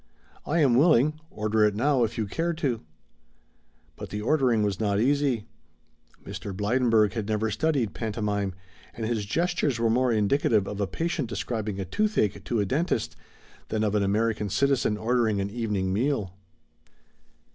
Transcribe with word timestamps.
"I 0.47 0.61
am 0.61 0.73
willing, 0.73 1.21
order 1.29 1.63
it 1.63 1.75
now 1.75 2.03
if 2.03 2.17
you 2.17 2.25
care 2.25 2.53
to." 2.53 2.81
But 3.95 4.09
the 4.09 4.19
ordering 4.23 4.63
was 4.63 4.79
not 4.79 4.99
easy. 4.99 5.45
Mr. 6.25 6.57
Blydenburg 6.57 7.13
had 7.13 7.27
never 7.29 7.51
studied 7.51 7.93
pantomime, 7.93 8.55
and 8.95 9.05
his 9.05 9.25
gestures 9.25 9.77
were 9.77 9.91
more 9.91 10.11
indicative 10.11 10.67
of 10.67 10.81
a 10.81 10.87
patient 10.87 11.29
describing 11.29 11.79
a 11.79 11.85
toothache 11.85 12.43
to 12.45 12.59
a 12.59 12.65
dentist 12.65 13.15
than 13.67 13.83
of 13.83 13.93
an 13.93 14.01
American 14.01 14.49
citizen 14.49 14.97
ordering 14.97 15.39
an 15.39 15.51
evening 15.51 15.93
meal. 15.93 16.33